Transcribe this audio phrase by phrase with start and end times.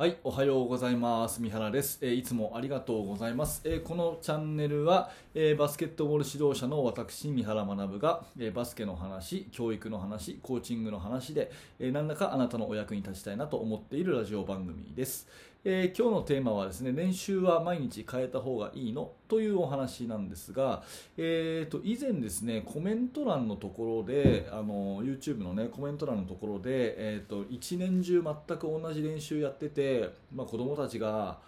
[0.00, 1.42] はい、おはようございます。
[1.42, 1.98] 三原です。
[2.00, 3.60] えーいつもありがとうございます。
[3.66, 15.28] えーこのチャンネルは、えーバスケットボール指導者の私、三原学が、えーバスケの話、教育の話、コーチングの話で、えー何らかあなたのお役に立ちたいなと思っているラジオ番組です。
[15.62, 20.82] えー今日のテーマはですね、練習は毎日変えた方がいいのというお話なんですが、
[21.18, 31.38] えーと以前ですね、コメント欄のところで、あの YouTube のね、コメント欄のところで、えーと一年中全く同じ練習やってて、まあ、子供たちが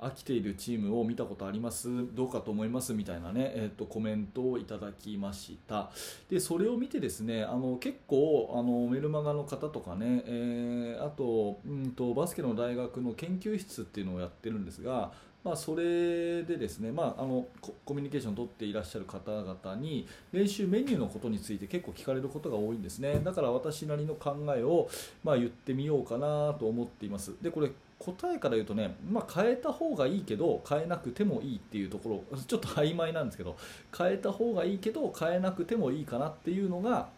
[0.00, 1.88] 飽きているチームを見たことあります？
[2.14, 2.92] どうかと思います？
[2.92, 5.90] みたいなね、えー、とコメントをいただきました。
[6.28, 15.12] でそれを見てですねあの結構あのメルマガの方とかね、えーあとうんとバスケの大学の研究室っていうのをやってるんですが
[15.44, 17.46] まあ、それでですね、まあ、あの
[17.84, 23.20] コミュニケーションを取っていらっしゃる方々に練習メニューのことについて結構聞かれることが多いんですね。
[23.22, 24.88] だから私なりの考えを、
[25.22, 27.34] まあ、言ってみようかなと思っています。
[27.42, 33.56] でこれ答えから言うとね、まあ、変えた方がいいけど変えなくてもいいっていうところちょっと曖昧なんですけど
[33.96, 37.08] 変えた方がいいけど変えなくてもいいかなっていうのが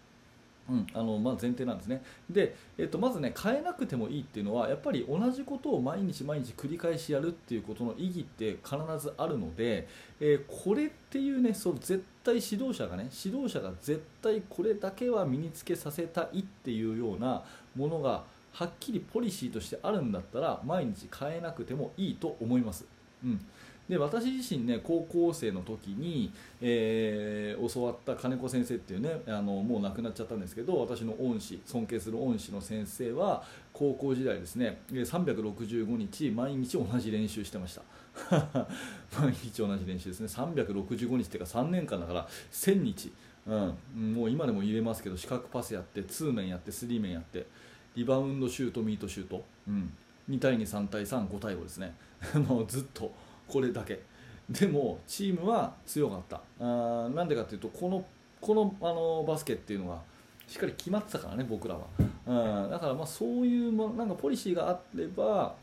[0.68, 0.86] うん。
[0.92, 2.02] あのまあ、前提なんですね。
[2.28, 9.86] で、えっと、まずね変えなくてもいいっていうのはやっぱり同じことを毎日毎日繰り返しやるっていうことの意義って必ずあるので、
[10.20, 17.44] えーこれっていうねそう絶対指導者がね指導者が絶対これだけは身につけさせたいっていうような
[17.74, 22.86] ものがはっきりポリシーとしてあるんだったら毎日変えなくてもいいと思います。
[23.24, 23.40] うん。
[23.88, 37.82] で私自身ね高校生の時に、えー教わった金子先生っていうねあのもう亡くなっちゃったんですけど私の恩師尊敬する恩師の先生は高校時代ですね365日毎日同じ練習してました。
[39.20, 40.26] 毎日同じ練習ですね。
[40.26, 43.12] 365日っていうか3年間だから1000日、
[43.46, 47.46] うん、もう今でも言えますけど四角パスやってツーメンやってスリーメンやって
[47.94, 49.92] リバウンドシュートミートシュート、うん、
[50.30, 51.94] 2対23対35対5ですね。
[52.48, 53.12] もうずっと。
[53.48, 54.02] これだけ。
[54.48, 56.40] でもチームは強かった。
[56.60, 58.04] あなんでかというとこの
[58.40, 60.00] このあのバスケっていうのが
[60.46, 65.54] しっかり決まってたからね僕らは、うん、だからまあそういうもなんかポリシーがあれば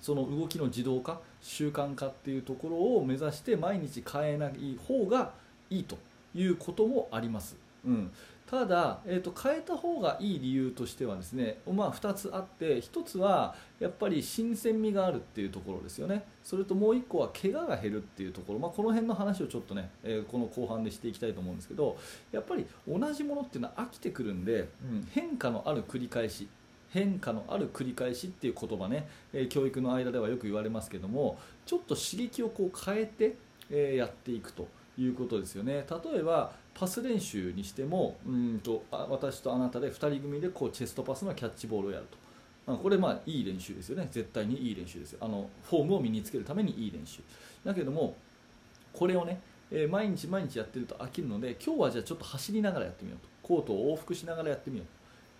[0.00, 5.32] その動きの自動化習慣化っていうところを目指して毎日変えない方が
[5.70, 5.98] いいと
[6.34, 8.12] いうこともあります、うん、
[8.48, 16.24] ただ、えー、と変えた方がいい理由としてはですね、まあ、2つあって1つはやっぱり新鮮味があるっていうところですよね。
[16.44, 21.96] それともう1個は怪我が減るっていうところ、まあ、この辺の話をちょっとね、えーこの後半でしていきたいと思うんですけど
[22.30, 26.48] やっぱり同じものっていうのは飽きてくるんで、うん変化のある繰り返し
[26.90, 33.34] 変化のある繰り返しっていう言葉ね、えー教育の間ではよく言われますけどもちょっと刺激をこう変えて、
[33.70, 35.84] えーやっていくということですよね。
[36.04, 42.18] 例えばパス練習にしてもうんとあ私とあなたで2人組でこうチェストパスのキャッチボールをやると。
[42.74, 44.08] あこれまあいい練習ですよね。
[44.10, 45.18] 絶対にいい練習ですよ。
[45.22, 47.22] あのフォームを身につけるためにいい練習。
[47.64, 48.14] だけども
[48.92, 53.28] これをね、え毎日毎日やってると飽きるので今日はじゃあちょっと走りながらやってみようと。
[53.42, 54.86] コートを往復しながらやってみよう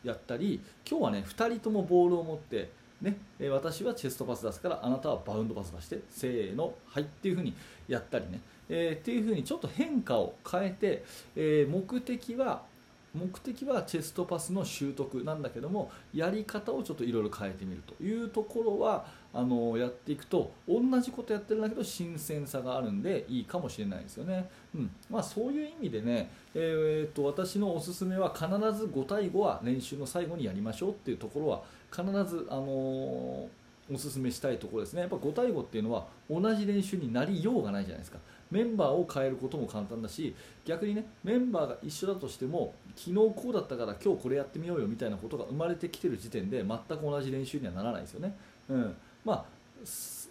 [0.04, 0.08] と。
[0.08, 2.70] やったり今日はね2人ともボールを持って
[3.00, 3.18] ね、
[3.50, 7.54] 私はチェストパス出すからあなたはバウンドパス出してせーのはいっていう風に
[7.88, 11.04] やったりね、えーっていう風にちょっと変化を変えて、
[11.34, 12.62] えー目的は
[13.16, 24.90] 目的はチェストパスの習得なんだけどもやり方をちょっといろいろ変えてみるというところはあのやっていくと同じことやってるんだけど新鮮さがあるんでいいかもしれないですよね、うん。
[25.10, 28.46] まあ、そういう意味でね、えーっと私のおすすめは必
[28.76, 33.46] ず5対5は練習の最後にやりましょうっていうところは必ず、あのー
[33.92, 35.02] おすすめしたいところですね。
[35.02, 38.18] やっぱ5対5っていうのは同じ練習になりようがないじゃないですか。
[38.50, 48.36] メンバーを変えることも簡単だし逆にねメンバーが一緒だとしても昨日こうだったから今日これやってみようよみたいなことが生まれてきてる時点で全く同じ練習にはならないですよね、
[48.68, 48.96] うん。
[49.24, 49.44] まあ、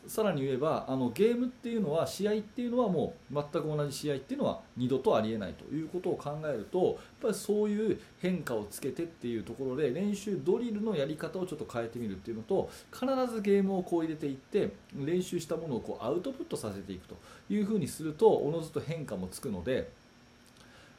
[0.07, 17.15] さらに言えばあのゲームっていうのは試合っていうのはもう全く同じ試合っていうのは二度とありえないということを考えるとやっぱりそういう変化をつけてっていうところで練習ドリルのやり方をちょっと変えてみるっていうのと必ずゲームをこう入れていって練習したものをこうアウトプットさせていくと
[17.49, 19.89] いうふうにするとおのずと変化もつくので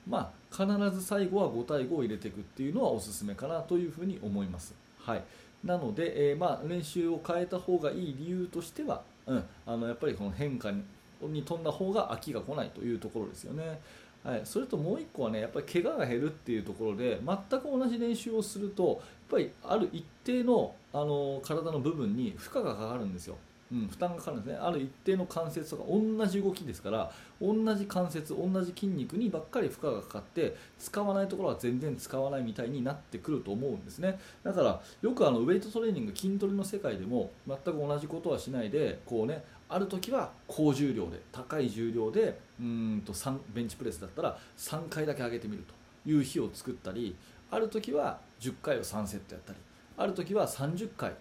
[0.08, 4.74] まあ、必ず最後は5対5を入れていくっていうのはおすすめかなというふうに思います。
[4.98, 5.22] はい、
[5.64, 10.82] なので、えーまあ、練習を変えた方がいい理由としては、うん、あのやっぱりこの変化に
[11.22, 13.80] に富んだ方が飽きが来ないというところですよね。
[14.22, 18.98] はい、それともう1個はねやっぱり怪我が減るっていうところで全く同じ練習をするとやっ
[19.30, 23.36] ぱりある一定のあの体の部分に負荷がかかるんですよ。
[23.72, 24.58] うん、負担がかかるんですね。
[24.60, 27.10] ある一定の関節とか同じ動きですから
[27.40, 34.18] 同じ関節同じ筋肉にばっかり負荷がかかって使わないところは全然使わないみたいになってくると思うんですね。
[34.44, 45.74] だからよくあのウェイトトレーニング筋トレの世界でも全く同じことはしないでこうねある時は高重量で高い重量でうんと3ベンチプレスだったら3回だけ上げてみると
[46.08, 47.16] いう日を作ったり
[47.50, 49.58] ある時は10回を3セットやったり
[49.96, 51.12] ある時は30回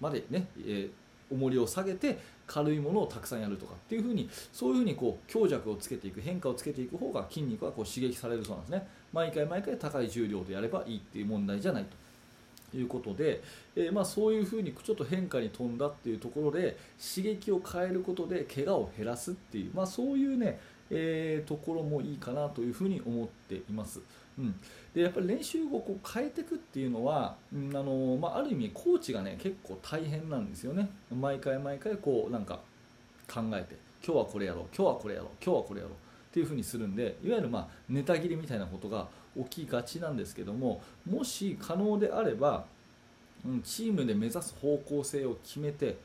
[0.00, 0.90] までね、えー、
[1.30, 8.88] 重りを下げて軽いものをたくさんやるとかっていうふうにそういうふうにこう強弱をつけていく変化をつけていく方が筋肉はこう刺激されるそうなんですね。
[9.12, 11.96] 毎回毎回高い重量でやればいいっていう問題じゃないと。
[12.76, 13.42] いうことで、
[13.76, 20.60] えー、まあ、そういうふうにちょっと変化に富んだっていうところで刺激を変えることで怪我を減らすっていう、まあ、そういうね、
[20.90, 24.00] えー、ところもいいかなというふうに思っています。
[24.38, 24.54] うん、
[24.94, 32.60] でやっぱり練習をこう変えていくっていうのは、うんあのまあ、ある意味コーチがね結構大変なんですよね毎回毎回こうなんか
[33.26, 35.94] 考えて今日はこれやろう今日はこれやろう今日はこれやろうっ
[36.30, 42.64] ていうふうにするんでいわゆるまあネタ切れみたいなことが起きがちなんですけどももし可能であれば、
[43.44, 45.96] うん、チームで目指す方向性を決めて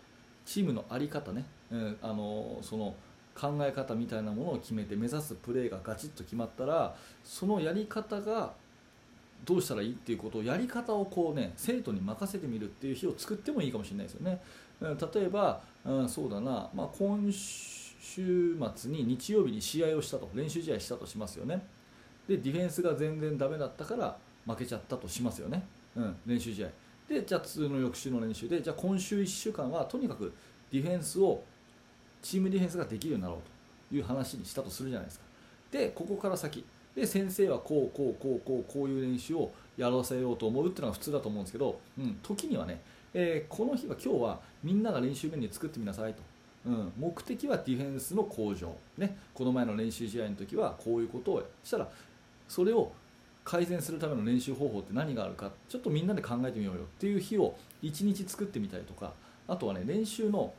[0.46, 2.96] チームの在り方ね、うん、あのその
[3.36, 8.54] 考え方みたいなものを決めて目指すプレーがガチッと決まったらそのやり方が
[9.46, 14.42] どうしたらいいっていうことをやり方をこうね生徒に任せてみるっていう日を作ってもいいかもしれないですよね。
[14.82, 21.66] 例えば、うん、そうだな、まあ、今週末に日曜日に試合をしたと練習試合したとしますよね。
[22.28, 25.66] でディフェンスが全然ダメだったから負けちゃったとしますよね、
[25.96, 26.68] うん、練習試合。
[27.08, 30.34] でじゃあ通の翌週の練習でじゃあ今週1週間はとにかく
[30.72, 31.44] ディフェンスを
[32.24, 33.38] チームディフェンスができるようになろう
[33.92, 35.26] という話にしたとするじゃないですか。
[35.72, 36.66] でここから先。
[36.96, 42.82] で先生はこうこうこうこうこういう練習をやらせようと思うっていうのが普通だと思うんですけど、うん、時にはね、
[43.14, 46.22] えー、この日は今日はみんなが練習メニュー作ってみなさいと、
[46.68, 51.90] うん、目的はディフェンスの向上、ね、この前の練習試合の時はこういうことをしたら
[52.48, 52.92] それを
[53.44, 59.14] 改善するための練習方法って何があるかちょっとみんなで考えてみようよっていう日を1日作ってみたりとか
[59.48, 60.54] あとはね練習の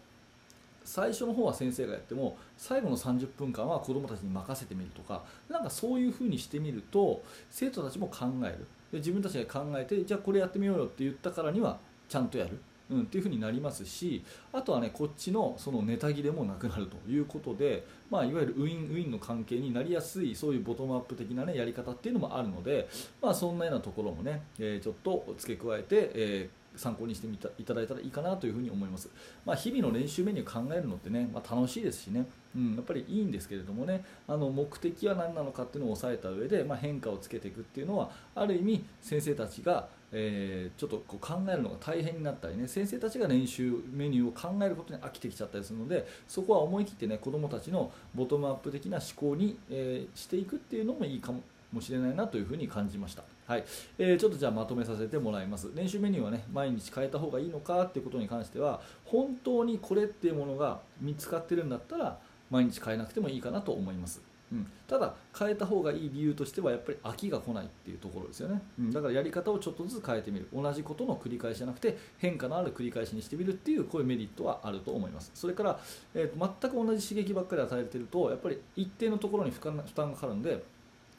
[0.84, 8.66] 最初の方は先生がやっても最後の30分間は子どもたちに任せてみるとかなんかそういうふうにしてみると生徒たちも考える。
[8.92, 11.78] で自分たちが考えてじゃあこれやってみようよって言ったからには
[12.08, 12.60] ちゃんとやる、
[12.90, 14.22] うん、っていうふうになりますし
[14.52, 22.88] あとはねこっちのそのネタ切れもなくなるということで、まあ、いわゆるウィンウィンの関係になりやすいそういうボトムアップ的な、ね、やり方っていうのもあるので、
[23.20, 29.09] まあ、そんなようなところもね、えー、ちょっと付け加えて、えー参考にしてみたいただいたらいいかなというふに思います、
[29.44, 32.26] まあ、日々の練習メニュー考えるのってね、まあ、楽しいですしね、
[32.56, 51.43] うん、やっぱりいいんですけれどもねあの目的は何なのかっていうのを抑えた上で、まあ、変化をつけていくっていうのはある意味先生たちがえー、ちょっとこう考えるのが大変になったりね先生たちが練習メニューを考えることに飽きてきちゃったりするのでそこは思い切ってね子どもたちのボトムアップ的な思考に、えー、していくっていうのもいいかも
[51.75, 53.25] もしれないなというふうに感じました。
[53.47, 53.65] はい、
[53.99, 55.71] えー、ちょっとじゃあまとめさせてもらいます。
[55.75, 62.19] 練習メニューはね毎日変えた方がいいのかっていうことに関しては本当にこれっていうものが見つかってるんだったら
[62.50, 64.21] 毎日変えなくてもいいかなと思います、
[64.53, 70.49] うん、ただ変えた方がいい理由としてはやっぱり飽きが来ないっていうところですよね、うん、だからやり方をちょっとずつ変えてみる。
[70.53, 75.31] 同じことの繰り返しじゃなくて変化のある繰り返しにしてみるっていうこういうメリットはあると思います。
[75.35, 75.81] それから、
[76.15, 80.62] えー、全く同じ刺激ばっかり与えてるとやっぱり一定のところに負担がかかるんで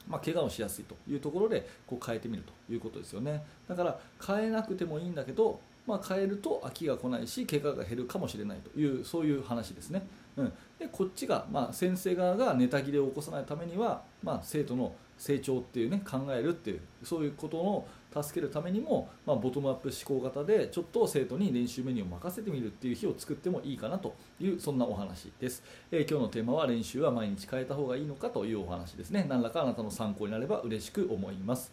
[0.08, 3.44] まあ、怪我をしやすいというところでこう変えてみるということですよね。
[3.68, 29.26] だから変えなくてもいいんだけど、まあ、変えると飽きが来ないし怪我が減るかもしれないというそういう話ですね、うん、でこっちが、まあ、先生側がネタ切れを起こさないためには、まあ、生徒の成長っていうね考えるっていうそういうことの助けるためにも、まあ、ボトムアップ思考型でちょっと生徒に練習メニューを任せてみるっていう日を作ってもいいかなというそんなお話です、えー、今日のテーマは練習は毎日変えた方がいいのかというお話ですね。
[29.28, 31.72] 何らかあなたの参考になれば嬉しく思います。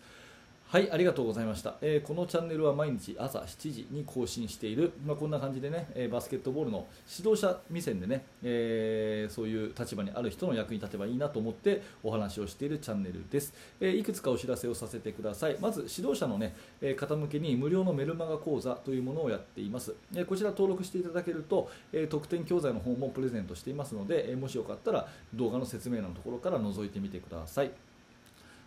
[0.74, 15.58] はいありがとうございました、えー、このチャンネルは毎日朝7時に更新している、まあ、こんな感じでね、えー、バスケットボールの指導者目線でね、えー、そういう立場にある人の役に立てばいいなと思ってお話をしているチャンネルです、えいくつかお知らせをさせてください。
[15.62, 27.93] まず指導者のね、え方向けに無料のメルマガ講座というものをやっています、えこちら登録していただけると、え特典教材の方もプレゼントしていますので、えもしよかったら動画の説明欄のところから覗いてみてください。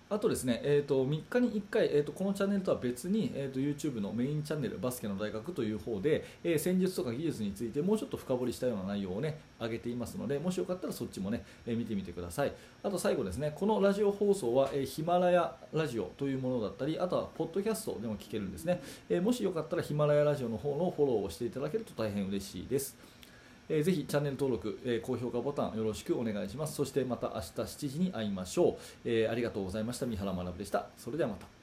[0.08, 12.52] あとですね、えーと、3日に1回、えーと、このチャンネルとは別に、えーと、YouTube のメインチャンネルバスケの大学という方で、えー、戦術とか技術についてもうちょっと深掘りしたような内容をね上げていますのでもしよかったらそっちもね、えー、見てみてください。
[12.84, 22.96] あと最後ですねこのラジオ放送は、えー、ヒマラヤラジオというものだったりあとはポッドキャストでも聞けるんですね、えもしよかったらヒマラヤラジオの方のフォローをしていただけると大変嬉しいです。
[23.68, 26.74] えーぜひチャンネル登録、えー高評価ボタンよろしくお願いします。
[26.74, 30.06] そしてまた明日7時に会いましょう、えーありがとうございました。
[30.06, 30.86] 三原学でした。
[30.96, 31.55] それではまた。